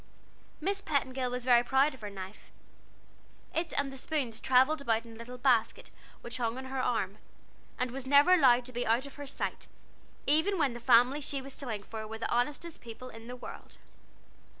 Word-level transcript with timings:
Miss 0.59 0.81
Petingill 0.81 1.29
was 1.29 1.45
very 1.45 1.61
proud 1.63 1.93
of 1.93 2.01
her 2.01 2.09
knife. 2.09 2.49
It 3.53 3.71
and 3.77 3.93
the 3.93 3.97
spoons 3.97 4.41
travelled 4.41 4.81
about 4.81 5.05
in 5.05 5.13
a 5.13 5.15
little 5.15 5.37
basket 5.37 5.91
which 6.21 6.37
hung 6.37 6.57
on 6.57 6.65
her 6.65 6.81
arm, 6.81 7.19
and 7.77 7.91
was 7.91 8.07
never 8.07 8.33
allowed 8.33 8.65
to 8.65 8.73
be 8.73 8.83
out 8.87 9.05
of 9.05 9.13
her 9.17 9.27
sight, 9.27 9.67
even 10.25 10.57
when 10.57 10.73
the 10.73 10.79
family 10.79 11.21
she 11.21 11.39
was 11.39 11.53
sewing 11.53 11.83
for 11.83 12.07
were 12.07 12.17
the 12.17 12.31
honestest 12.31 12.81
people 12.81 13.09
in 13.09 13.27
the 13.27 13.35
world. 13.35 13.77